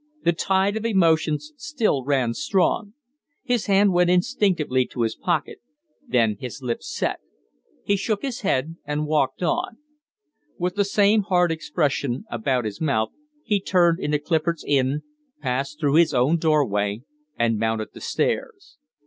[0.23, 2.95] The tide of emotions still ran strong.
[3.43, 5.59] His hand went instinctively to his pocket;
[6.07, 7.19] then his lips set.
[7.83, 9.77] He shook his head and walked on.
[10.57, 13.11] With the same hard expression about his mouth,
[13.43, 15.03] he turned into Clifford's Inn,
[15.39, 17.03] passed through his own doorway,
[17.37, 18.79] and mounted the stairs.